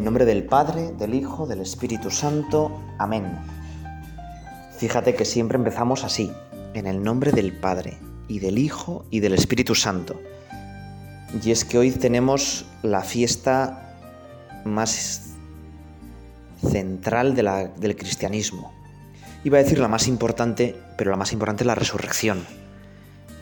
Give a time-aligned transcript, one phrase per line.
[0.00, 2.72] En nombre del Padre, del Hijo, del Espíritu Santo.
[2.96, 3.38] Amén.
[4.78, 6.32] Fíjate que siempre empezamos así,
[6.72, 10.18] en el nombre del Padre, y del Hijo, y del Espíritu Santo.
[11.44, 13.94] Y es que hoy tenemos la fiesta
[14.64, 15.34] más
[16.66, 18.72] central del cristianismo.
[19.44, 22.46] Iba a decir la más importante, pero la más importante es la resurrección.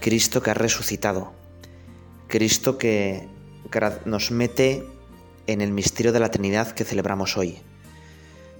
[0.00, 1.30] Cristo que ha resucitado.
[2.26, 3.28] Cristo que
[4.06, 4.97] nos mete
[5.48, 7.58] en el misterio de la Trinidad que celebramos hoy.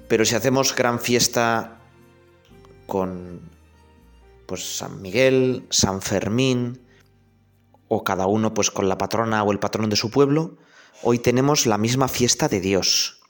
[0.09, 1.79] Pero si hacemos gran fiesta
[2.87, 3.41] con
[4.46, 6.80] pues San Miguel, San Fermín
[7.88, 10.56] o cada uno pues con la patrona o el patrón de su pueblo,
[11.02, 13.20] hoy tenemos la misma fiesta de Dios.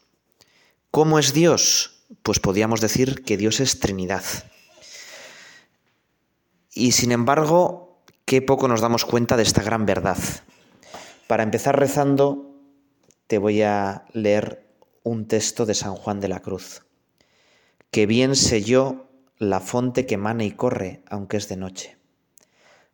[0.92, 2.04] ¿Cómo es Dios?
[2.22, 4.24] Pues podríamos decir que Dios es Trinidad.
[6.72, 10.18] Y sin embargo, qué poco nos damos cuenta de esta gran verdad.
[11.26, 12.48] Para empezar rezando,
[13.28, 14.66] te voy a leer
[15.02, 16.86] un texto de San Juan de la Cruz.
[17.90, 21.98] Que bien sé yo la fonte que mana y corre, aunque es de noche.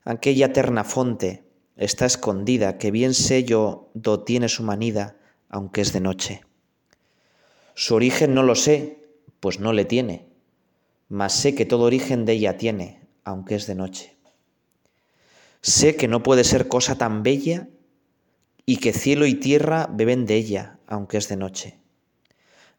[0.05, 1.45] Aquella eterna fonte
[1.77, 5.17] está escondida, que bien sé yo do tiene su manida,
[5.49, 6.43] aunque es de noche.
[7.75, 9.07] Su origen no lo sé,
[9.39, 10.29] pues no le tiene,
[11.09, 14.17] mas sé que todo origen de ella tiene, aunque es de noche.
[15.61, 17.69] Sé que no puede ser cosa tan bella
[18.67, 21.79] y que cielo y tierra beben de ella, aunque es de noche.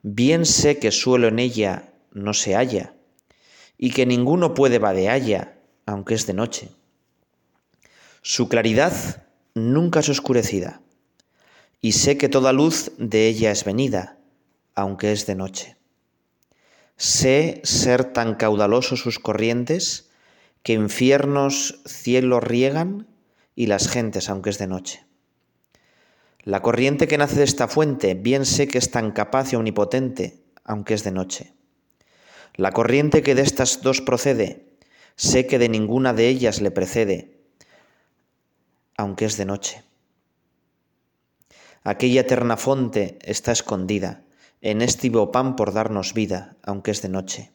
[0.02, 2.94] Bien sé que suelo en ella no se halla,
[3.78, 6.70] y que ninguno puede vadealla, aunque es de noche.
[8.22, 10.82] Su claridad nunca es oscurecida,
[11.82, 14.18] y sé que toda luz de ella es venida,
[14.74, 15.78] aunque es de noche.
[16.98, 20.10] Sé ser tan caudalosos sus corrientes,
[20.64, 23.08] que infiernos cielos riegan
[23.54, 25.06] y las gentes, aunque es de noche.
[26.46, 30.44] La corriente que nace de esta fuente, bien sé que es tan capaz y omnipotente,
[30.64, 31.54] aunque es de noche.
[32.54, 34.78] La corriente que de estas dos procede,
[35.16, 37.42] sé que de ninguna de ellas le precede,
[38.96, 39.84] aunque es de noche.
[41.84, 44.22] Aquella eterna fuente está escondida,
[44.62, 47.52] en este pan por darnos vida, aunque es de noche.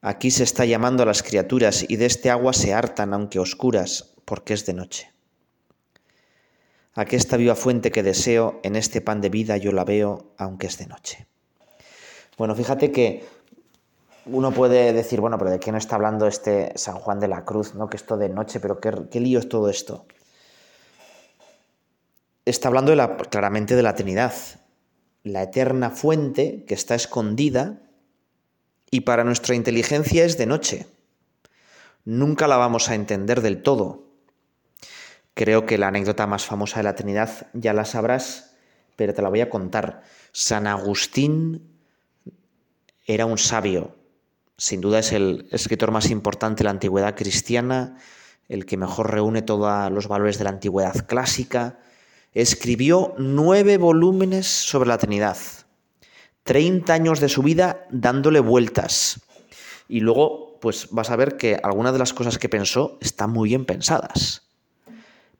[0.00, 4.14] Aquí se está llamando a las criaturas y de este agua se hartan, aunque oscuras,
[4.24, 5.12] porque es de noche.
[6.94, 10.76] Aquesta viva fuente que deseo, en este pan de vida yo la veo, aunque es
[10.76, 11.26] de noche.
[12.36, 13.24] Bueno, fíjate que
[14.26, 17.44] uno puede decir, bueno, pero ¿de qué no está hablando este San Juan de la
[17.44, 17.74] Cruz?
[17.74, 17.88] ¿no?
[17.88, 20.06] Que esto de noche, pero ¿qué, lío es todo esto?
[22.44, 22.94] Está hablando
[23.30, 24.34] claramente de la Trinidad,
[25.24, 27.78] la eterna fuente que está escondida
[28.90, 30.86] y para nuestra inteligencia es de noche.
[32.04, 34.11] Nunca la vamos a entender del todo,
[35.34, 38.54] Creo que la anécdota más famosa de la Trinidad ya la sabrás,
[38.96, 40.02] pero te la voy a contar.
[40.32, 41.80] San Agustín
[43.06, 43.96] era un sabio,
[44.58, 47.96] sin duda es el escritor más importante de la antigüedad cristiana,
[48.48, 51.78] el que mejor reúne todos los valores de la antigüedad clásica.
[52.34, 55.38] Escribió nueve volúmenes sobre la Trinidad,
[56.42, 59.22] treinta años de su vida dándole vueltas.
[59.88, 63.48] Y luego, pues vas a ver que algunas de las cosas que pensó están muy
[63.48, 64.51] bien pensadas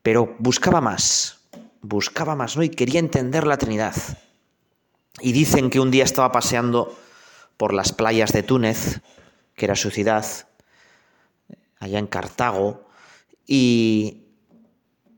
[0.03, 1.41] pero buscaba más,
[1.81, 2.63] buscaba más, ¿no?
[2.63, 3.95] Y quería entender la Trinidad.
[5.21, 6.97] Y dicen que un día estaba paseando
[7.57, 9.01] por las playas de Túnez,
[9.55, 10.25] que era su ciudad,
[11.79, 12.89] allá en Cartago,
[13.47, 14.25] y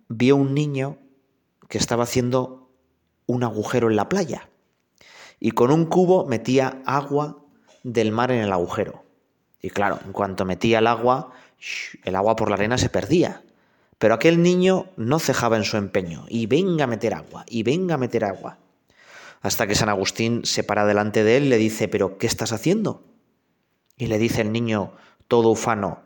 [0.09, 0.99] vio un niño
[1.69, 2.71] que estaba haciendo
[3.27, 4.49] un agujero en la playa.
[5.41, 7.39] Y con un cubo metía agua
[7.83, 9.05] del mar en el agujero.
[9.61, 11.33] Y claro, en cuanto metía el agua,
[12.03, 13.43] el agua por la arena se perdía.
[13.99, 17.95] Pero aquel niño no cejaba en su empeño, y venga a meter agua, y venga
[17.95, 18.59] a meter agua.
[19.41, 22.53] Hasta que San Agustín se para delante de él y le dice, ¿pero qué estás
[22.53, 23.05] haciendo?
[23.97, 24.93] Y le dice el niño,
[25.29, 26.03] todo ufano,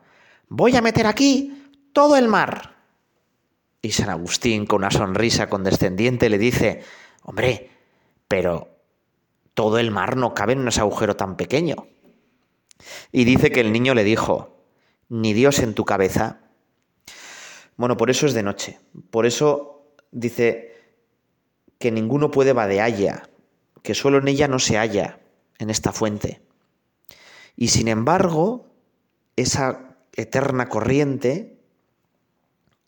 [0.48, 1.62] voy a meter aquí
[1.92, 2.76] todo el mar.
[3.80, 6.82] Y San Agustín, con una sonrisa condescendiente, le dice,
[7.22, 7.70] hombre,
[8.26, 8.68] pero
[9.54, 11.86] todo el mar no cabe en ese agujero tan pequeño.
[13.12, 14.64] Y dice que el niño le dijo,
[15.08, 16.40] ni Dios en tu cabeza
[17.78, 18.80] bueno, por eso es de noche.
[19.10, 20.74] Por eso dice
[21.78, 23.30] que ninguno puede vadealla,
[23.82, 25.20] que solo en ella no se halla,
[25.58, 26.42] en esta fuente.
[27.56, 28.66] Y sin embargo,
[29.36, 31.56] esa eterna corriente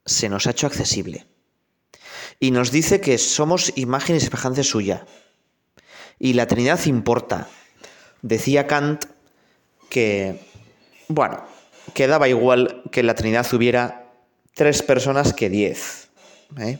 [0.04, 1.26] se nos ha hecho accesible.
[2.40, 5.06] Y nos dice que somos imagen y semejanza suya.
[6.18, 7.48] Y la Trinidad importa.
[8.22, 9.04] Decía Kant
[9.88, 10.40] que,
[11.06, 11.44] bueno,
[11.94, 14.09] que daba igual que la Trinidad hubiera
[14.54, 16.10] tres personas que diez.
[16.58, 16.78] ¿eh?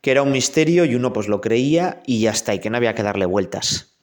[0.00, 2.76] que era un misterio y uno pues lo creía y ya está, y que no
[2.76, 3.96] había que darle vueltas.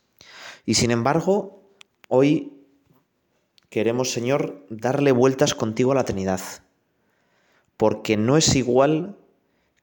[0.65, 1.63] Y sin embargo,
[2.07, 2.53] hoy
[3.69, 6.41] queremos, Señor, darle vueltas contigo a la Trinidad,
[7.77, 9.17] porque no es igual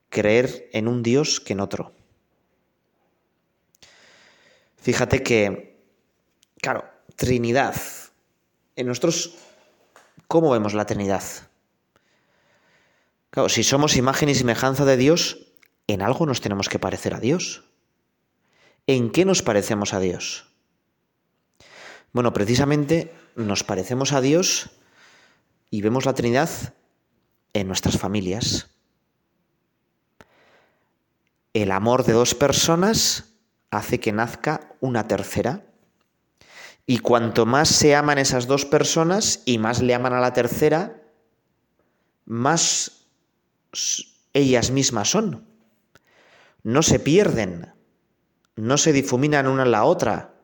[0.09, 1.93] creer en un Dios que en otro.
[4.77, 5.81] Fíjate que,
[6.61, 6.85] claro,
[7.17, 7.77] Trinidad.
[8.75, 9.37] En nosotros,
[10.27, 11.23] ¿cómo vemos la Trinidad?
[13.33, 15.39] Claro, si somos imagen y semejanza de Dios,
[15.87, 17.65] en algo nos tenemos que parecer a Dios.
[18.87, 20.49] ¿En qué nos parecemos a Dios?
[22.13, 24.69] Bueno, precisamente nos parecemos a Dios
[25.71, 26.51] y vemos la Trinidad
[27.55, 28.69] en nuestras familias.
[31.55, 33.33] El amor de dos personas
[33.71, 35.65] hace que nazca una tercera.
[36.85, 41.01] Y cuanto más se aman esas dos personas y más le aman a la tercera,
[42.27, 43.02] más
[44.33, 45.47] ellas mismas son.
[46.63, 47.73] No se pierden,
[48.57, 50.35] no se difuminan una en la otra,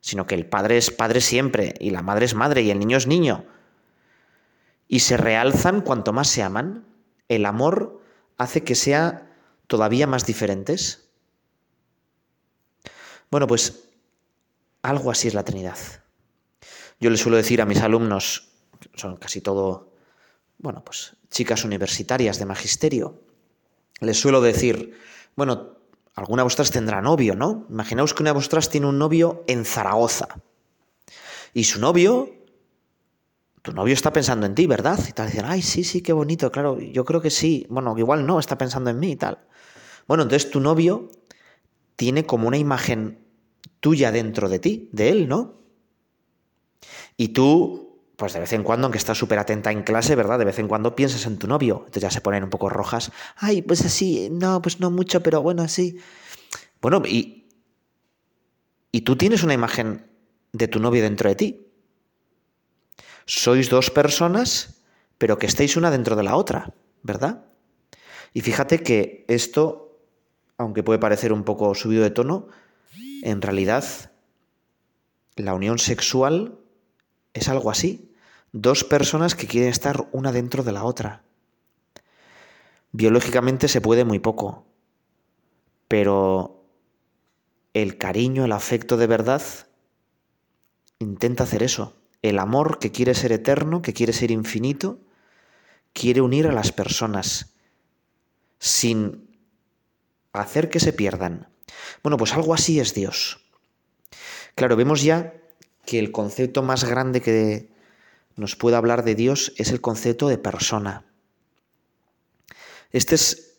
[0.00, 2.96] sino que el padre es padre siempre y la madre es madre y el niño
[2.96, 3.46] es niño.
[4.88, 6.84] Y se realzan cuanto más se aman.
[7.28, 8.02] El amor
[8.36, 9.30] hace que sea
[9.68, 11.08] todavía más diferentes.
[13.30, 13.88] Bueno, pues
[14.82, 15.78] algo así es la Trinidad.
[17.00, 18.50] Yo le suelo decir a mis alumnos,
[18.94, 19.91] son casi todo,
[20.62, 23.20] bueno, pues chicas universitarias de magisterio,
[24.00, 24.96] les suelo decir,
[25.36, 25.76] bueno,
[26.14, 27.66] alguna de vosotras tendrá novio, ¿no?
[27.68, 30.28] Imaginaos que una de vosotras tiene un novio en Zaragoza.
[31.54, 32.30] Y su novio,
[33.62, 34.98] tu novio está pensando en ti, ¿verdad?
[35.08, 37.66] Y tal, dicen, ay, sí, sí, qué bonito, claro, yo creo que sí.
[37.68, 39.38] Bueno, igual no, está pensando en mí y tal.
[40.06, 41.10] Bueno, entonces tu novio
[41.96, 43.24] tiene como una imagen
[43.80, 45.60] tuya dentro de ti, de él, ¿no?
[47.16, 47.91] Y tú,
[48.22, 50.38] pues de vez en cuando, aunque estás súper atenta en clase, ¿verdad?
[50.38, 51.78] De vez en cuando piensas en tu novio.
[51.78, 53.10] Entonces ya se ponen un poco rojas.
[53.34, 55.98] Ay, pues así, no, pues no mucho, pero bueno, así.
[56.80, 57.48] Bueno, y,
[58.92, 60.06] y tú tienes una imagen
[60.52, 61.66] de tu novio dentro de ti.
[63.26, 64.84] Sois dos personas,
[65.18, 66.72] pero que estéis una dentro de la otra,
[67.02, 67.46] ¿verdad?
[68.34, 69.98] Y fíjate que esto,
[70.58, 72.46] aunque puede parecer un poco subido de tono,
[73.24, 74.12] en realidad,
[75.34, 76.60] la unión sexual
[77.34, 78.10] es algo así.
[78.52, 81.24] Dos personas que quieren estar una dentro de la otra.
[82.92, 84.66] Biológicamente se puede muy poco,
[85.88, 86.62] pero
[87.72, 89.42] el cariño, el afecto de verdad,
[90.98, 91.96] intenta hacer eso.
[92.20, 95.00] El amor que quiere ser eterno, que quiere ser infinito,
[95.94, 97.54] quiere unir a las personas
[98.58, 99.30] sin
[100.34, 101.48] hacer que se pierdan.
[102.02, 103.40] Bueno, pues algo así es Dios.
[104.54, 105.32] Claro, vemos ya
[105.86, 107.71] que el concepto más grande que
[108.36, 111.04] nos puede hablar de Dios es el concepto de persona.
[112.90, 113.58] Este es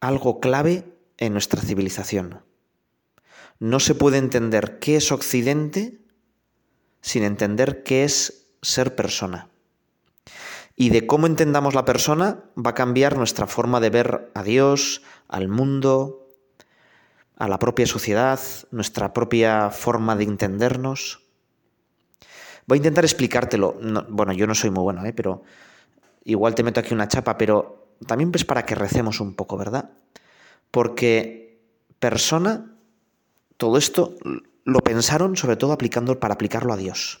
[0.00, 0.84] algo clave
[1.18, 2.42] en nuestra civilización.
[3.58, 6.00] No se puede entender qué es Occidente
[7.02, 9.48] sin entender qué es ser persona.
[10.76, 15.02] Y de cómo entendamos la persona va a cambiar nuestra forma de ver a Dios,
[15.28, 16.26] al mundo,
[17.36, 18.40] a la propia sociedad,
[18.70, 21.29] nuestra propia forma de entendernos.
[22.66, 23.78] Voy a intentar explicártelo.
[24.08, 25.12] bueno, yo no soy muy bueno, ¿eh?
[25.12, 25.42] pero
[26.24, 29.90] igual te meto aquí una chapa, pero también pues para que recemos un poco, ¿verdad?
[30.70, 31.60] Porque
[31.98, 32.72] persona,
[33.56, 34.16] todo esto
[34.64, 37.20] lo pensaron sobre todo aplicando para aplicarlo a Dios.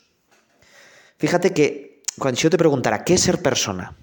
[1.18, 3.96] Fíjate que cuando yo te preguntara qué es ser persona,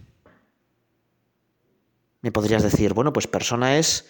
[2.22, 4.06] me podrías decir, bueno, pues persona es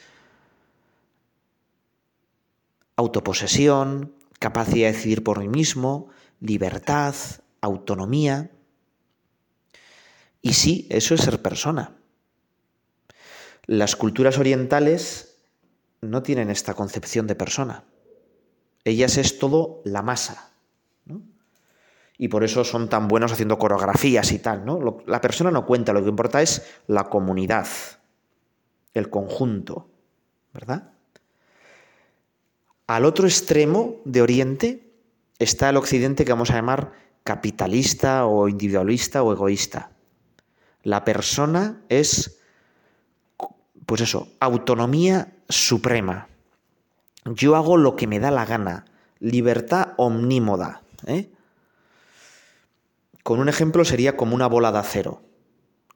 [2.96, 7.16] autoposesión, capacidad de decidir por mí mismo, libertad,
[7.62, 8.52] autonomía.
[10.42, 11.96] Y sí, eso es ser persona.
[13.66, 15.38] Las culturas orientales
[16.02, 17.84] no tienen esta concepción de persona.
[18.84, 20.52] Ellas es todo la masa.
[22.20, 24.66] Y por eso son tan buenos haciendo coreografías y tal.
[24.66, 25.04] ¿no?
[25.06, 27.68] La persona no cuenta, lo que importa es la comunidad,
[28.94, 29.90] el conjunto.
[30.54, 30.92] ¿Verdad?
[32.88, 34.87] Al otro extremo de Oriente
[35.40, 39.92] está el Occidente que vamos a llamar capitalista o individualista o egoísta.
[40.84, 42.40] La persona es,
[43.86, 46.30] pues eso, autonomía suprema.
[47.26, 48.86] Yo hago lo que me da la gana.
[49.20, 50.84] Libertad omnímoda.
[51.06, 51.30] ¿eh?
[53.24, 55.22] Con un ejemplo sería como una bola de acero.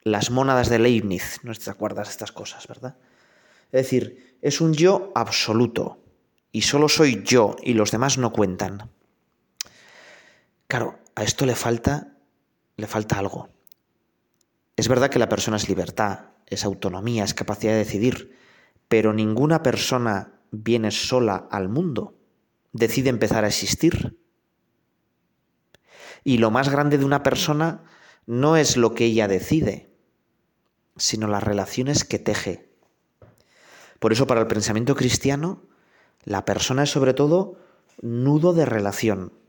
[0.04, 2.98] Las mónadas de Leibniz, no te acuerdas de estas cosas, ¿verdad?
[3.72, 6.04] Es decir, es un yo absoluto
[6.52, 8.90] y solo soy yo y los demás no cuentan.
[10.72, 12.16] Claro, a esto le falta
[12.78, 13.50] le falta algo.
[14.78, 18.38] Es verdad que la persona es libertad, es autonomía, es capacidad de decidir,
[18.88, 22.16] pero ninguna persona viene sola al mundo,
[22.72, 24.18] decide empezar a existir.
[26.24, 27.84] Y lo más grande de una persona
[28.26, 29.94] no es lo que ella decide,
[30.96, 32.72] sino las relaciones que teje.
[34.00, 35.64] Por eso para el pensamiento cristiano,
[36.24, 37.58] la persona es sobre todo
[38.02, 39.41] nudo de relación.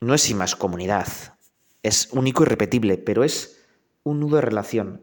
[0.00, 1.08] No es sin más comunidad,
[1.82, 3.58] es único y repetible, pero es
[4.02, 5.02] un nudo de relación.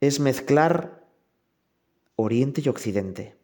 [0.00, 1.04] Es mezclar
[2.16, 3.36] Oriente y Occidente.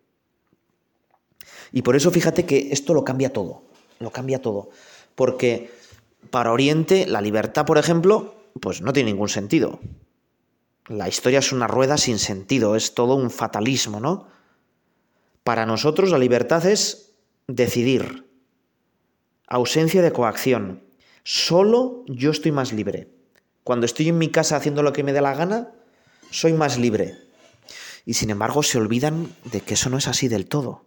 [1.72, 3.64] Y por eso fíjate que esto lo cambia todo,
[3.98, 4.70] lo cambia todo.
[5.14, 5.70] Porque
[6.30, 9.80] para Oriente la libertad, por ejemplo, pues no tiene ningún sentido.
[10.88, 14.26] La historia es una rueda sin sentido, es todo un fatalismo, ¿no?
[15.44, 17.12] Para nosotros la libertad es
[17.46, 18.27] decidir,
[19.48, 20.82] ausencia de coacción.
[21.24, 23.08] Solo yo estoy más libre.
[23.64, 25.72] Cuando estoy en mi casa haciendo lo que me dé la gana,
[26.30, 27.16] soy más libre.
[28.04, 30.84] Y sin embargo se olvidan de que eso no es así del todo.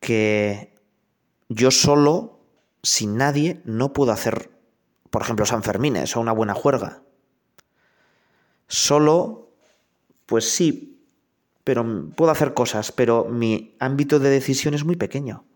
[0.00, 0.74] Que
[1.48, 2.40] yo solo,
[2.82, 4.50] sin nadie, no puedo hacer,
[5.10, 7.02] por ejemplo, San Fermines o una buena juerga.
[8.66, 9.50] Solo,
[10.26, 11.02] pues sí,
[11.64, 15.47] pero puedo hacer cosas, pero mi ámbito de decisión es muy pequeño.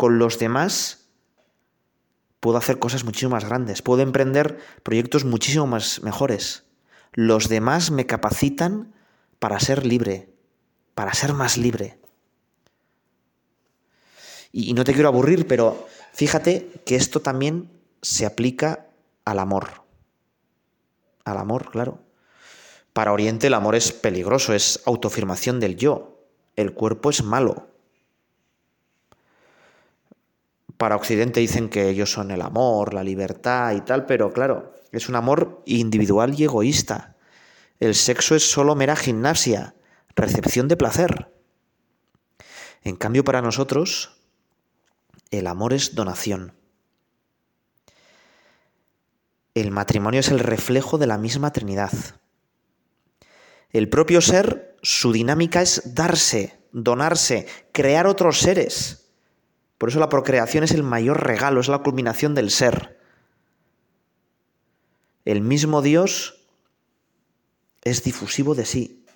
[0.00, 1.10] Con los demás
[2.40, 6.64] puedo hacer cosas muchísimo más grandes, puedo emprender proyectos muchísimo más mejores.
[7.12, 8.94] Los demás me capacitan
[9.38, 10.32] para ser libre,
[10.94, 11.98] para ser más libre.
[14.52, 18.86] Y, no te quiero aburrir, pero fíjate que esto también se aplica
[19.26, 19.84] al amor.
[21.26, 22.00] Al amor, claro.
[22.94, 26.24] Para Oriente el amor es peligroso, es autoafirmación del yo.
[26.56, 27.69] El cuerpo es malo.
[30.80, 35.10] Para Occidente dicen que ellos son el amor, la libertad y tal, pero claro, es
[35.10, 37.18] un amor individual y egoísta.
[37.80, 39.74] El sexo es solo mera gimnasia,
[40.16, 41.30] recepción de placer.
[42.82, 44.22] En cambio, para nosotros,
[45.30, 46.54] el amor es donación.
[49.52, 51.92] El matrimonio es el reflejo de la misma Trinidad.
[53.68, 59.09] El propio ser, su dinámica es darse, donarse, crear otros seres.
[59.80, 62.98] Por eso la procreación es el mayor regalo, es la culminación del ser.
[65.24, 66.42] El mismo Dios
[67.82, 69.06] es difusivo de sí.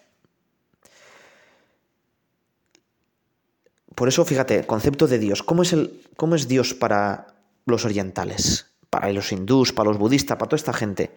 [3.95, 5.43] Por eso, fíjate, concepto de Dios.
[5.43, 7.27] ¿Cómo es, el, cómo es Dios para
[7.67, 8.71] los orientales?
[8.89, 11.15] Para los hindús, para los budistas, para toda esta gente.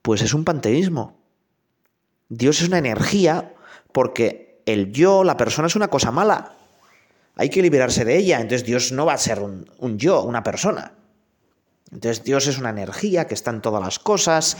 [0.00, 1.18] Pues es un panteísmo.
[2.30, 3.52] Dios es una energía
[3.92, 6.56] porque el yo, la persona, es una cosa mala.
[7.36, 8.40] Hay que liberarse de ella.
[8.40, 9.66] Entonces Dios no va a ser un,
[9.98, 10.94] yo, una persona.
[11.92, 14.56] Entonces Dios es una energía que está en todas las cosas,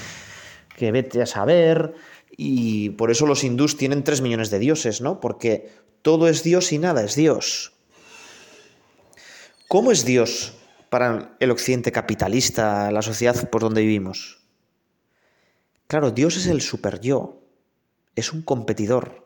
[0.77, 1.95] que vete a saber,
[2.37, 5.21] y por eso los hindús tienen tres millones de dioses, ¿no?
[5.21, 5.71] Porque
[6.03, 7.73] todo es Dios y nada es Dios.
[9.69, 10.55] ¿Cómo es Dios
[10.91, 14.39] para el occidente capitalista, la sociedad por donde vivimos?
[15.89, 17.43] Claro, Dios es el super yo,
[18.15, 19.26] es un competidor.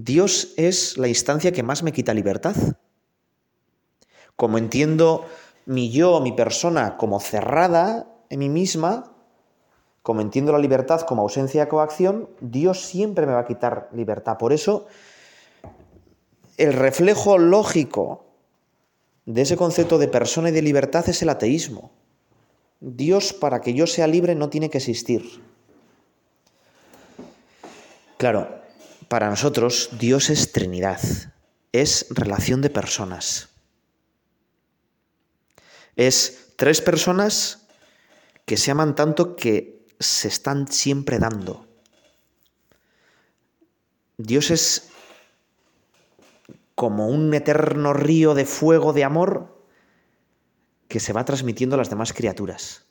[0.00, 2.54] Dios es la instancia que más me quita libertad.
[4.36, 5.26] Como entiendo
[5.66, 9.12] mi yo, mi persona, como cerrada en mí misma,
[10.02, 14.38] como entiendo la libertad como ausencia de coacción, Dios siempre me va a quitar libertad.
[14.38, 14.86] Por eso,
[16.58, 18.24] el reflejo lógico
[19.26, 21.90] de ese concepto de persona y de libertad es el ateísmo.
[22.78, 25.42] Dios, para que yo sea libre, no tiene que existir.
[28.16, 28.57] Claro,
[29.08, 31.00] para nosotros Dios es Trinidad,
[31.72, 33.48] es relación de personas.
[35.96, 37.66] Es tres personas
[38.44, 41.66] que se aman tanto que se están siempre dando.
[44.16, 44.90] Dios es
[46.74, 49.64] como un eterno río de fuego de amor
[50.86, 52.84] que se va transmitiendo a las demás criaturas.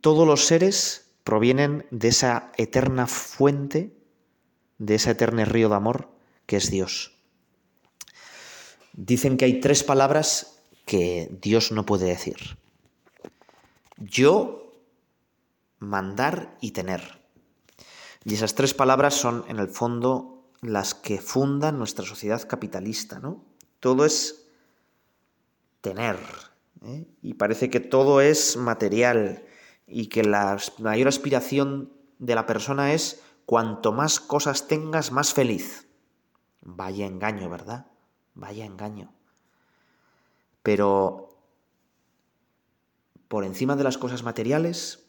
[0.00, 3.97] Todos los seres provienen de esa eterna fuente,
[4.78, 6.08] de ese eterno río de amor
[6.46, 7.12] que es Dios.
[8.92, 12.58] Dicen que hay tres palabras que Dios no puede decir.
[13.98, 14.72] Yo
[15.78, 17.20] mandar y tener.
[18.24, 23.44] Y esas tres palabras son, en el fondo, las que fundan nuestra sociedad capitalista, ¿no?
[23.80, 24.46] Todo es
[25.80, 26.16] tener.
[26.84, 27.06] ¿eh?
[27.22, 29.44] Y parece que todo es material
[29.86, 35.88] y que la mayor aspiración de la persona es cuanto más cosas tengas, más feliz.
[36.60, 37.86] Vaya engaño, ¿verdad?
[38.34, 39.10] Vaya engaño.
[40.62, 41.34] Pero
[43.26, 45.08] por encima de las cosas materiales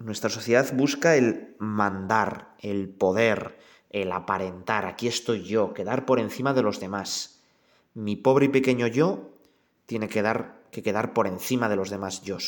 [0.00, 4.84] Nuestra sociedad busca el mandar, el poder, el aparentar.
[4.84, 7.40] Aquí estoy yo, quedar por encima de los demás.
[7.94, 9.30] Mi pobre y pequeño yo
[9.86, 12.38] tiene que, dar, que quedar por encima de los demás yo.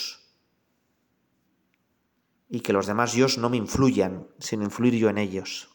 [2.55, 5.71] Y que los demás yo no me influyan, sino influir yo en ellos.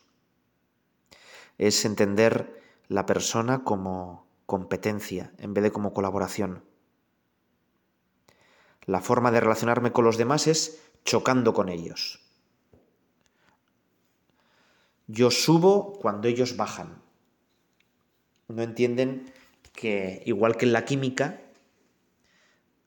[1.57, 6.63] Es entender la persona como competencia en vez de como colaboración.
[8.85, 12.21] La forma de relacionarme con los demás es chocando con ellos.
[15.07, 17.01] Yo subo cuando ellos bajan.
[18.47, 19.33] No entienden
[19.73, 21.41] que, igual que en la química,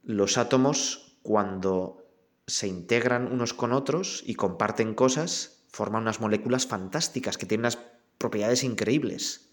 [0.03, 2.02] los átomos, cuando
[2.47, 7.79] se integran unos con otros y comparten cosas, forman unas moléculas fantásticas que tienen unas
[8.19, 9.49] propiedades increíbles.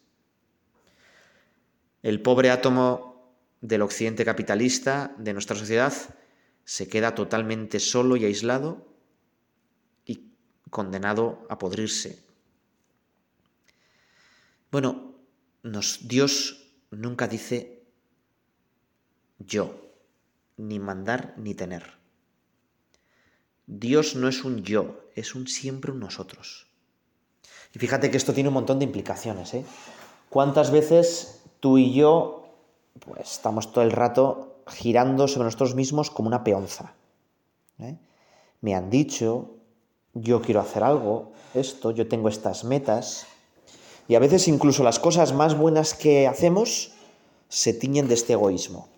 [2.01, 5.93] El pobre átomo del occidente capitalista, de nuestra sociedad,
[6.63, 8.87] se queda totalmente solo y aislado
[10.05, 10.31] y
[10.69, 12.23] condenado a podrirse.
[14.71, 15.15] Bueno,
[15.63, 17.83] nos, Dios nunca dice
[19.39, 19.93] yo,
[20.57, 21.98] ni mandar ni tener.
[23.71, 26.65] Dios no es un yo, es un siempre un nosotros.
[27.73, 29.53] Y fíjate que esto tiene un montón de implicaciones.
[29.53, 29.63] ¿eh?
[30.29, 32.49] ¿Cuántas veces tú y yo
[32.99, 36.93] pues, estamos todo el rato girando sobre nosotros mismos como una peonza.
[37.79, 37.95] ¿eh?
[38.61, 39.51] Me han dicho,
[40.13, 43.25] yo quiero hacer algo, esto, yo tengo estas metas,
[44.07, 46.93] y a veces incluso las cosas más buenas que hacemos
[47.47, 48.89] se tiñen de este egoísmo.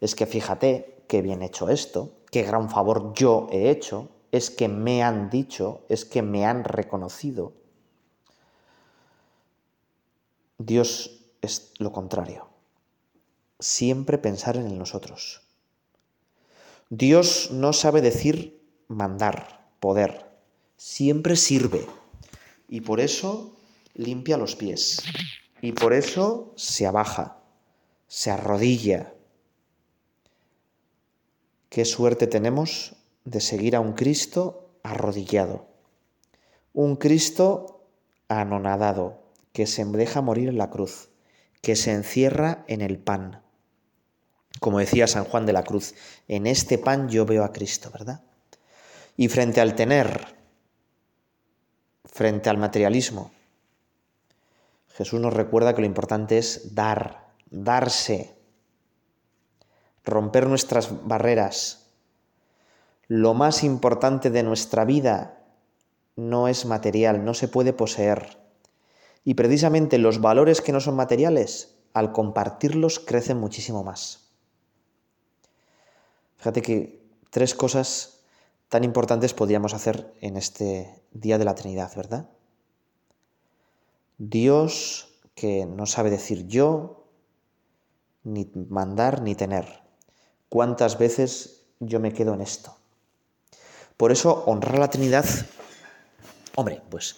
[0.00, 4.68] Es que fíjate qué bien hecho esto, qué gran favor yo he hecho, es que
[4.68, 7.52] me han dicho, es que me han reconocido.
[10.56, 12.52] Dios es lo contrario
[13.62, 15.42] siempre pensar en nosotros.
[16.90, 20.30] Dios no sabe decir mandar, poder,
[20.76, 21.86] siempre sirve
[22.68, 23.56] y por eso
[23.94, 25.02] limpia los pies
[25.60, 27.38] y por eso se abaja,
[28.08, 29.14] se arrodilla.
[31.72, 35.64] Qué suerte tenemos de seguir a un Cristo arrodillado,
[36.74, 37.86] un Cristo
[38.28, 39.22] anonadado
[39.54, 41.08] que se deja morir en la cruz,
[41.62, 43.40] que se encierra en el pan,
[44.60, 45.94] como decía San Juan de la Cruz,
[46.28, 48.20] en este pan yo veo a Cristo, ¿verdad?
[49.16, 50.26] Y frente al tener,
[52.04, 53.30] frente al materialismo,
[54.88, 58.41] Jesús nos recuerda que lo importante es dar, darse,
[60.04, 61.86] romper nuestras barreras.
[63.08, 65.44] Lo más importante de nuestra vida
[66.16, 68.38] no es material, no se puede poseer.
[69.24, 74.30] Y precisamente los valores que no son materiales, al compartirlos, crecen muchísimo más.
[76.38, 78.24] Fíjate que tres cosas
[78.68, 82.30] tan importantes podríamos hacer en este día de la Trinidad, ¿verdad?
[84.18, 87.04] Dios que no sabe decir yo,
[88.24, 89.81] ni mandar, ni tener.
[90.52, 92.76] ¿Cuántas veces yo me quedo en esto?
[93.96, 95.24] Por eso honrar a la Trinidad,
[96.56, 97.16] hombre, pues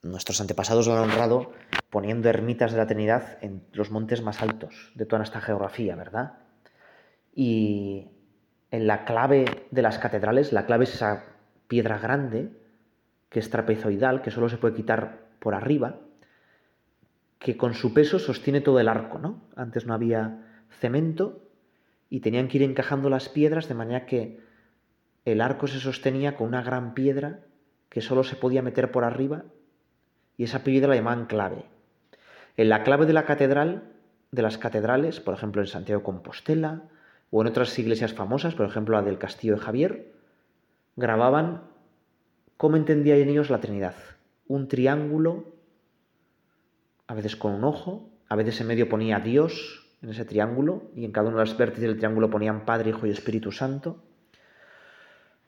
[0.00, 1.52] nuestros antepasados lo han honrado
[1.90, 6.38] poniendo ermitas de la Trinidad en los montes más altos de toda nuestra geografía, ¿verdad?
[7.34, 8.08] Y
[8.70, 11.24] en la clave de las catedrales, la clave es esa
[11.68, 12.48] piedra grande,
[13.28, 15.96] que es trapezoidal, que solo se puede quitar por arriba,
[17.38, 19.42] que con su peso sostiene todo el arco, ¿no?
[19.56, 21.49] Antes no había cemento
[22.10, 24.40] y tenían que ir encajando las piedras de manera que
[25.24, 27.44] el arco se sostenía con una gran piedra
[27.88, 29.44] que solo se podía meter por arriba
[30.36, 31.64] y esa piedra la llamaban clave.
[32.56, 33.92] En la clave de la catedral,
[34.32, 36.82] de las catedrales, por ejemplo en Santiago de Compostela,
[37.30, 40.12] o en otras iglesias famosas, por ejemplo la del Castillo de Javier,
[40.96, 41.62] grababan
[42.56, 43.94] cómo entendían ellos la Trinidad.
[44.48, 45.44] Un triángulo,
[47.06, 51.04] a veces con un ojo, a veces en medio ponía Dios en ese triángulo y
[51.04, 54.02] en cada uno de los vértices del triángulo ponían Padre, Hijo y Espíritu Santo.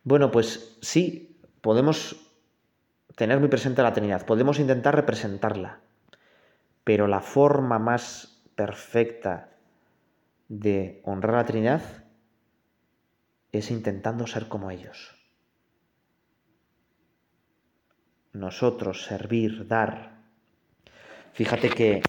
[0.04, 2.16] Bueno, pues sí, podemos
[3.16, 5.80] tener muy presente la Trinidad, podemos intentar representarla,
[6.84, 9.50] pero la forma más perfecta
[10.48, 11.82] de honrar a la Trinidad
[13.52, 15.14] es intentando ser como ellos.
[18.32, 20.22] Nosotros, servir, dar.
[21.34, 22.02] Fíjate que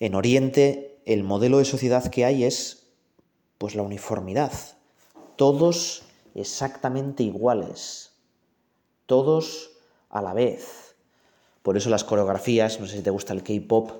[0.00, 2.88] en Oriente el modelo de sociedad que hay es
[3.58, 4.52] pues la uniformidad.
[5.36, 6.02] Todos
[6.34, 8.12] exactamente iguales.
[9.06, 9.70] Todos
[10.10, 10.96] a la vez.
[11.62, 13.90] Por eso las coreografías, no sé si te gusta el K-pop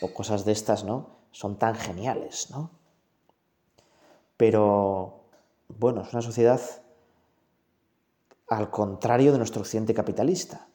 [0.00, 1.14] o cosas de estas, ¿no?
[1.34, 2.70] son tan geniales, ¿no?
[4.36, 5.24] Pero,
[5.68, 6.60] bueno, es una sociedad
[8.48, 10.68] al contrario de nuestro occidente capitalista.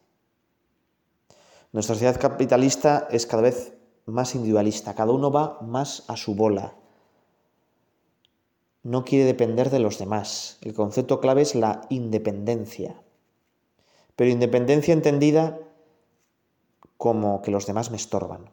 [1.72, 3.74] Nuestra sociedad capitalista es cada vez
[4.10, 6.76] más individualista, cada uno va más a su bola.
[8.84, 10.58] No quiere depender de los demás.
[10.62, 13.02] El concepto clave es la independencia.
[14.16, 15.60] Pero independencia entendida
[16.98, 18.52] como que los demás me estorban.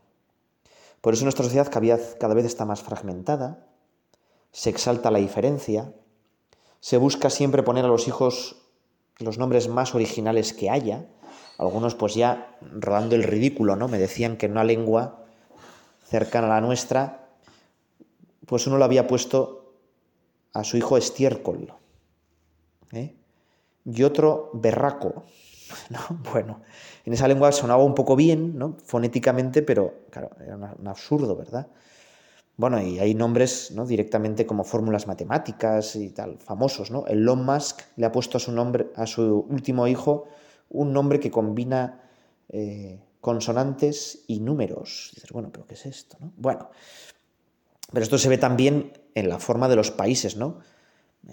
[1.00, 3.66] Por eso nuestra sociedad cada vez está más fragmentada,
[4.52, 5.92] se exalta la diferencia,
[6.80, 8.62] se busca siempre poner a los hijos
[9.18, 11.06] los nombres más originales que haya,
[11.58, 13.88] algunos pues ya rodando el ridículo, ¿no?
[13.88, 15.25] Me decían que una lengua
[16.06, 17.28] cercana a la nuestra,
[18.46, 19.74] pues uno lo había puesto
[20.52, 21.72] a su hijo estiércol,
[22.92, 23.14] ¿eh?
[23.84, 25.24] y otro berraco,
[25.90, 26.00] ¿no?
[26.32, 26.62] Bueno,
[27.04, 28.76] en esa lengua sonaba un poco bien, ¿no?
[28.84, 31.68] Fonéticamente, pero claro, era un absurdo, ¿verdad?
[32.56, 33.84] Bueno, y hay nombres ¿no?
[33.84, 37.06] directamente como fórmulas matemáticas y tal, famosos, ¿no?
[37.06, 40.24] Elon Musk le ha puesto a su nombre, a su último hijo,
[40.70, 42.00] un nombre que combina
[42.48, 45.10] eh, consonantes y números.
[45.14, 46.16] dices, bueno, pero ¿qué es esto?
[46.20, 46.32] ¿no?
[46.36, 46.70] Bueno,
[47.92, 50.58] pero esto se ve también en la forma de los países, ¿no?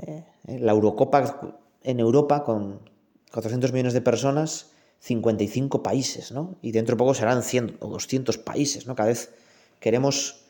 [0.02, 2.90] Eh, la Eurocopa en Europa, con
[3.32, 6.56] 400 millones de personas, 55 países, ¿no?
[6.62, 8.96] Y dentro de poco serán 100 o 200 países, ¿no?
[8.96, 9.34] Cada vez
[9.80, 10.44] queremos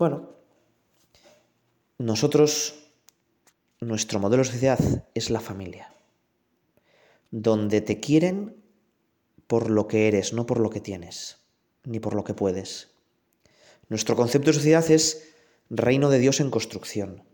[0.00, 0.30] bueno,
[1.98, 2.88] nosotros,
[3.80, 4.78] nuestro modelo de sociedad
[5.12, 5.92] es la familia,
[7.30, 8.59] donde te quieren
[9.50, 11.40] por lo que eres, no por lo que tienes,
[11.82, 12.92] ni por lo que puedes.
[13.88, 15.34] Nuestro concepto de sociedad es
[15.68, 17.24] reino de Dios en construcción.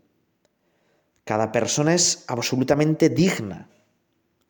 [1.25, 3.69] Cada persona es absolutamente digna,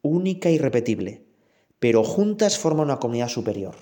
[0.01, 1.25] única y repetible,
[1.79, 3.75] pero juntas forman una comunidad superior.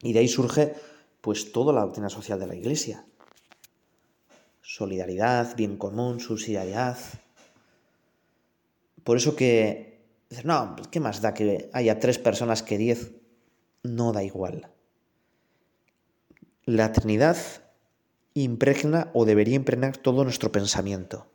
[0.00, 0.74] Y de ahí surge
[1.20, 3.04] pues toda la doctrina social de la Iglesia
[4.70, 6.96] solidaridad, bien común, subsidiariedad.
[9.02, 9.89] Por eso que,
[10.44, 13.12] no, ¿qué más da que haya tres personas que diez?
[13.82, 14.70] No da igual.
[16.64, 17.36] La Trinidad
[18.34, 21.26] impregna o debería impregnar todo nuestro pensamiento.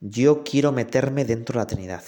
[0.00, 2.04] Yo quiero meterme dentro de la Trinidad.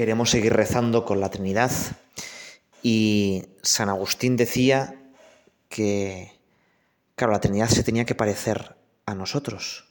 [0.00, 1.70] Queremos seguir rezando con la Trinidad.
[2.82, 4.94] Y San Agustín decía
[5.68, 6.32] que,
[7.16, 9.84] claro, la Trinidad se tenía que parecer a nosotros.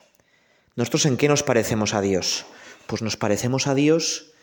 [0.76, 2.48] ¿Nosotros en qué nos parecemos a Dios?
[2.88, 4.34] Pues nos parecemos a Dios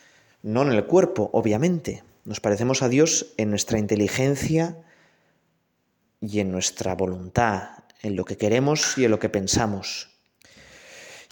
[0.41, 2.05] no en el cuerpo, obviamente.
[2.25, 4.79] Nos parecemos a Dios en nuestra inteligencia
[6.21, 7.71] y en nuestra voluntad,
[8.03, 10.11] en lo que queremos y en lo que pensamos.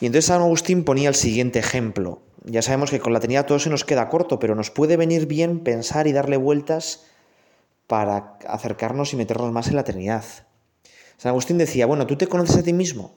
[0.01, 2.20] Y entonces San Agustín ponía el siguiente ejemplo.
[2.44, 5.26] Ya sabemos que con la Trinidad todo se nos queda corto, pero nos puede venir
[5.26, 7.07] bien pensar y darle vueltas
[7.87, 10.24] para acercarnos y meternos más en la Trinidad.
[11.16, 13.12] San Agustín decía, bueno, ¿tú te conoces a ti mismo?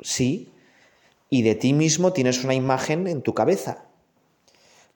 [0.00, 0.52] Sí,
[1.30, 3.86] y de ti mismo tienes una imagen en tu cabeza.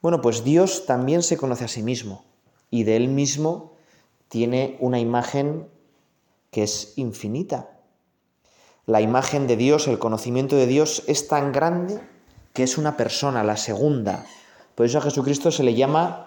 [0.03, 2.25] Bueno, pues Dios también se conoce a sí mismo
[2.71, 3.73] y de él mismo
[4.29, 5.69] tiene una imagen
[6.51, 7.71] que es infinita.
[8.85, 12.01] La imagen de Dios, el conocimiento de Dios es tan grande
[12.53, 14.27] que es una persona, la segunda.
[14.75, 16.27] Por eso a Jesucristo se le llama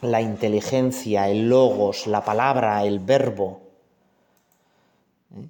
[0.00, 3.62] la inteligencia, el logos, la palabra, el verbo.
[5.36, 5.48] ¿Eh?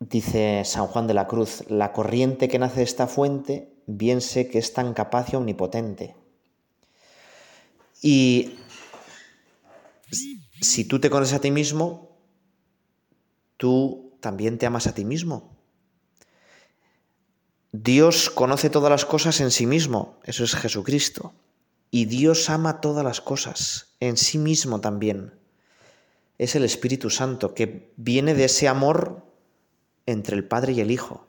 [0.00, 4.48] Dice San Juan de la Cruz, la corriente que nace de esta fuente, bien sé
[4.48, 6.14] que es tan capaz y omnipotente.
[8.02, 8.58] Y
[10.60, 12.10] si tú te conoces a ti mismo,
[13.56, 15.51] tú también te amas a ti mismo.
[17.74, 21.32] Dios conoce todas las cosas en sí mismo, eso es Jesucristo.
[21.90, 25.32] Y Dios ama todas las cosas, en sí mismo también.
[26.36, 29.24] Es el Espíritu Santo, que viene de ese amor
[30.04, 31.26] entre el Padre y el Hijo.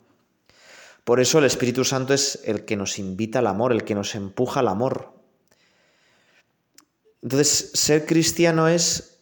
[1.05, 4.13] Por eso el Espíritu Santo es el que nos invita al amor, el que nos
[4.13, 5.13] empuja al amor.
[7.21, 9.21] Entonces, ser cristiano es,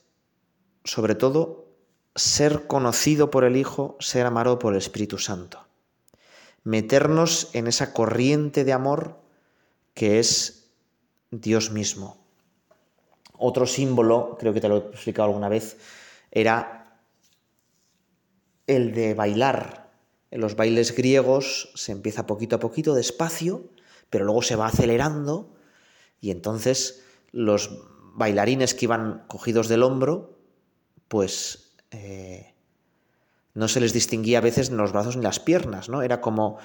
[0.85, 1.67] sobre todo,
[2.15, 5.67] ser conocido por el Hijo, ser amado por el Espíritu Santo
[6.63, 9.19] meternos en esa corriente de amor
[9.93, 10.71] que es
[11.31, 12.23] Dios mismo.
[13.37, 15.77] Otro símbolo, creo que te lo he explicado alguna vez,
[16.31, 16.99] era
[18.67, 19.91] el de bailar.
[20.29, 23.69] En los bailes griegos se empieza poquito a poquito, despacio,
[24.09, 25.55] pero luego se va acelerando
[26.19, 30.37] y entonces los bailarines que iban cogidos del hombro,
[31.07, 32.50] pues eh,
[33.53, 36.01] no se les distinguía a veces ni los brazos ni las piernas, ¿no?
[36.01, 36.57] Era como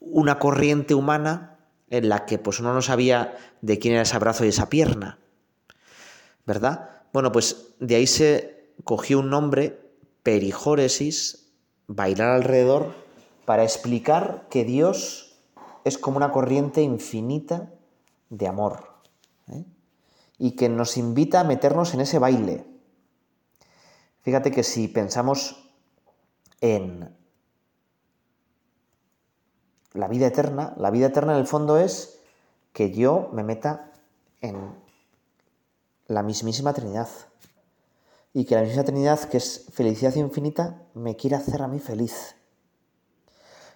[0.00, 1.58] una corriente humana
[1.90, 5.18] en la que pues uno no sabía de quién era ese brazo y esa pierna,
[6.46, 7.02] ¿verdad?
[7.12, 9.78] Bueno, pues de ahí se cogió un nombre,
[10.22, 11.50] perijóresis,
[11.86, 12.94] bailar alrededor,
[13.44, 15.38] para explicar que Dios
[15.84, 17.70] es como una corriente infinita
[18.30, 18.84] de amor
[19.48, 19.64] ¿eh?
[20.38, 22.64] y que nos invita a meternos en ese baile.
[24.22, 25.71] Fíjate que si pensamos
[26.62, 27.14] en
[29.92, 32.20] la vida eterna, la vida eterna en el fondo es
[32.72, 33.92] que yo me meta
[34.40, 34.74] en
[36.06, 37.08] la mismísima Trinidad.
[38.32, 42.36] Y que la misma Trinidad, que es felicidad infinita, me quiere hacer a mí feliz.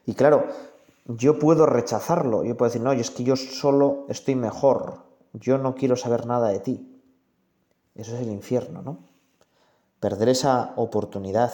[0.07, 0.47] Y claro,
[1.05, 5.75] yo puedo rechazarlo, yo puedo decir, no, es que yo solo estoy mejor, yo no
[5.75, 7.03] quiero saber nada de ti.
[7.95, 8.99] Eso es el infierno, ¿no?
[10.01, 11.53] Perder esa oportunidad,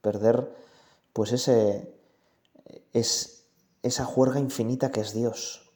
[0.00, 0.54] perder
[1.12, 1.94] pues ese,
[2.92, 3.46] es
[3.82, 5.72] esa juerga infinita que es Dios.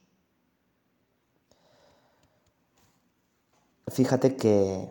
[3.89, 4.91] Fíjate que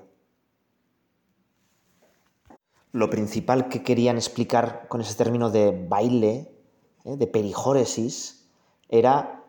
[2.92, 6.54] lo principal que querían explicar con ese término de baile,
[7.06, 7.16] ¿eh?
[7.16, 8.50] de perijóresis,
[8.90, 9.44] era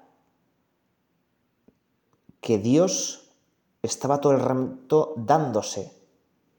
[2.41, 3.35] que Dios
[3.83, 5.93] estaba todo el rato dándose,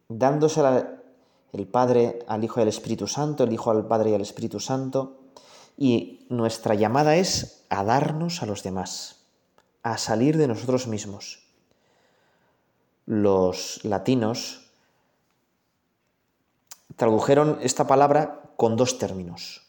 [0.09, 0.61] dándose
[1.53, 4.59] el Padre al Hijo y al Espíritu Santo, el Hijo al Padre y al Espíritu
[4.59, 5.19] Santo,
[5.77, 9.21] y nuestra llamada es a darnos a los demás,
[9.83, 11.47] a salir de nosotros mismos.
[13.05, 14.71] Los latinos
[16.95, 19.61] tradujeron esta palabra con dos términos.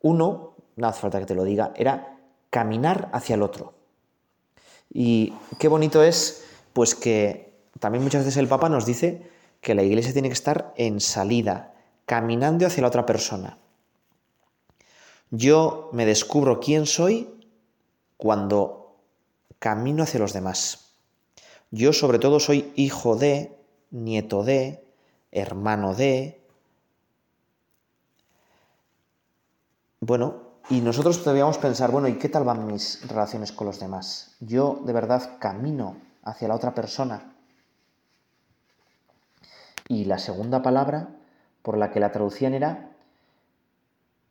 [0.00, 2.18] Uno, no hace falta que te lo diga, era
[2.50, 3.74] caminar hacia el otro.
[4.92, 9.82] Y qué bonito es, pues que también muchas veces el Papa nos dice que la
[9.82, 11.74] iglesia tiene que estar en salida,
[12.06, 13.58] caminando hacia la otra persona.
[15.30, 17.28] Yo me descubro quién soy
[18.16, 18.96] cuando
[19.58, 20.94] camino hacia los demás.
[21.70, 23.58] Yo sobre todo soy hijo de,
[23.90, 24.84] nieto de,
[25.32, 26.40] hermano de.
[30.00, 34.36] Bueno, y nosotros deberíamos pensar, bueno, ¿y qué tal van mis relaciones con los demás?
[34.40, 37.34] Yo de verdad camino hacia la otra persona.
[39.88, 41.08] Y la segunda palabra
[41.62, 42.90] por la que la traducían era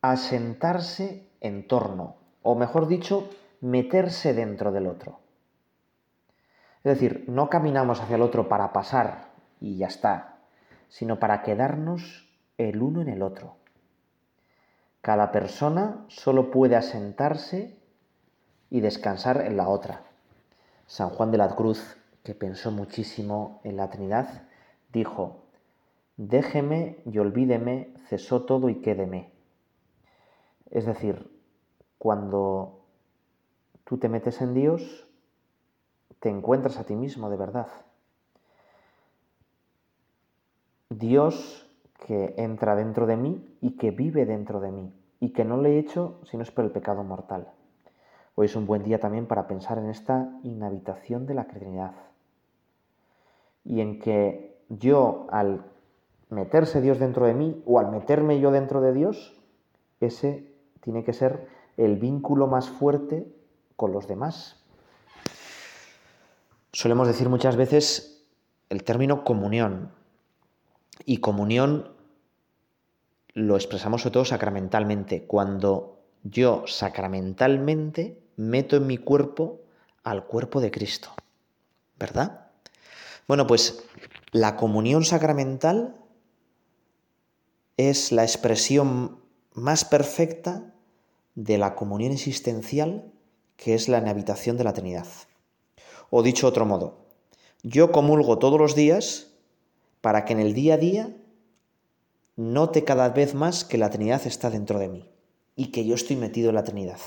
[0.00, 3.28] asentarse en torno, o mejor dicho,
[3.60, 5.18] meterse dentro del otro.
[6.84, 9.28] Es decir, no caminamos hacia el otro para pasar
[9.60, 10.38] y ya está,
[10.88, 13.56] sino para quedarnos el uno en el otro.
[15.00, 17.78] Cada persona solo puede asentarse
[18.70, 20.02] y descansar en la otra.
[20.86, 24.42] San Juan de la Cruz, que pensó muchísimo en la Trinidad,
[24.92, 25.47] dijo,
[26.18, 29.30] Déjeme y olvídeme, cesó todo y quédeme.
[30.68, 31.30] Es decir,
[31.96, 32.80] cuando
[33.84, 35.06] tú te metes en Dios,
[36.18, 37.68] te encuentras a ti mismo de verdad.
[40.90, 41.70] Dios
[42.04, 45.76] que entra dentro de mí y que vive dentro de mí y que no le
[45.76, 47.52] he hecho si no es por el pecado mortal.
[48.34, 51.94] Hoy es un buen día también para pensar en esta inhabitación de la Trinidad
[53.62, 55.77] y en que yo al
[56.30, 59.34] meterse Dios dentro de mí o al meterme yo dentro de Dios,
[60.00, 63.26] ese tiene que ser el vínculo más fuerte
[63.76, 64.62] con los demás.
[66.72, 68.26] Solemos decir muchas veces
[68.68, 69.92] el término comunión.
[71.04, 71.92] Y comunión
[73.32, 79.60] lo expresamos sobre todo sacramentalmente, cuando yo sacramentalmente meto en mi cuerpo
[80.02, 81.10] al cuerpo de Cristo.
[81.98, 82.48] ¿Verdad?
[83.26, 83.84] Bueno, pues
[84.32, 85.96] la comunión sacramental
[87.78, 89.20] es la expresión
[89.54, 90.74] más perfecta
[91.36, 93.10] de la comunión existencial
[93.56, 95.06] que es la inhabitación de la Trinidad.
[96.10, 97.06] O dicho otro modo,
[97.62, 99.28] yo comulgo todos los días
[100.00, 101.16] para que en el día a día
[102.36, 105.08] note cada vez más que la Trinidad está dentro de mí
[105.56, 107.00] y que yo estoy metido en la Trinidad.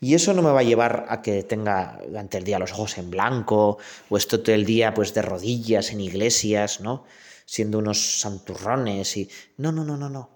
[0.00, 2.98] Y eso no me va a llevar a que tenga durante el día los ojos
[2.98, 3.78] en blanco
[4.10, 7.04] o esto todo el día pues de rodillas en iglesias, ¿no?
[7.46, 9.28] Siendo unos santurrones y
[9.58, 10.30] no, no, no, no, no.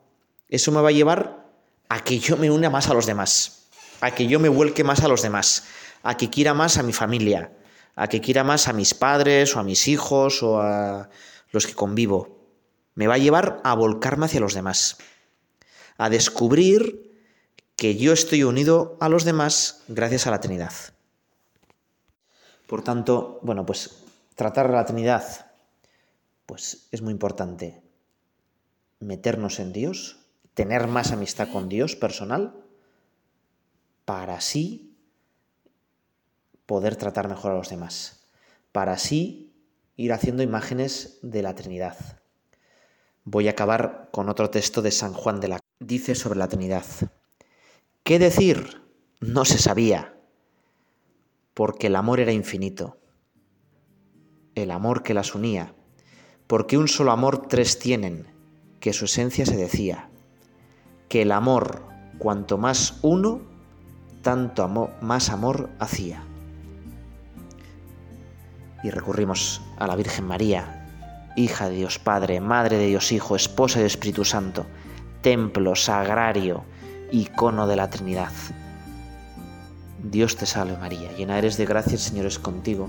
[0.48, 1.46] Eso me va a llevar
[1.88, 3.68] a que yo me una más a los demás,
[4.00, 5.64] a que yo me vuelque más a los demás,
[6.02, 7.52] a que quiera más a mi familia,
[7.96, 11.08] a que quiera más a mis padres o a mis hijos o a
[11.50, 12.38] los que convivo.
[12.94, 14.98] Me va a llevar a volcarme hacia los demás,
[15.96, 17.08] a descubrir
[17.76, 20.72] que yo estoy unido a los demás gracias a la Trinidad.
[22.66, 24.02] Por tanto, bueno, pues
[24.34, 25.47] tratar la Trinidad,
[26.48, 27.82] pues es muy importante
[29.00, 32.64] meternos en Dios, tener más amistad con Dios personal,
[34.06, 34.96] para así
[36.64, 38.30] poder tratar mejor a los demás,
[38.72, 39.52] para así
[39.96, 42.22] ir haciendo imágenes de la Trinidad.
[43.24, 46.86] Voy a acabar con otro texto de San Juan de la dice sobre la Trinidad.
[48.04, 48.88] ¿Qué decir?
[49.20, 50.18] No se sabía,
[51.52, 52.96] porque el amor era infinito,
[54.54, 55.74] el amor que las unía,
[56.48, 58.26] porque un solo amor tres tienen,
[58.80, 60.08] que su esencia se decía,
[61.08, 61.82] que el amor,
[62.18, 63.42] cuanto más uno,
[64.22, 66.22] tanto más amor hacía.
[68.82, 73.78] Y recurrimos a la Virgen María, hija de Dios Padre, Madre de Dios Hijo, esposa
[73.78, 74.66] del Espíritu Santo,
[75.20, 76.64] templo, sagrario,
[77.12, 78.32] icono de la Trinidad.
[80.02, 82.88] Dios te salve María, llena eres de gracia, el Señor es contigo,